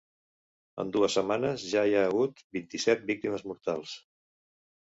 [0.83, 3.95] En dues setmanes ja hi ha hagut vint-i-set víctimes mortals.